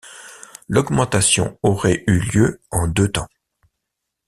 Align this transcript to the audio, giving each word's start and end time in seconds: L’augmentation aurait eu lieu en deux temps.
L’augmentation 0.67 1.59
aurait 1.61 2.03
eu 2.07 2.17
lieu 2.21 2.59
en 2.71 2.87
deux 2.87 3.11
temps. 3.11 3.29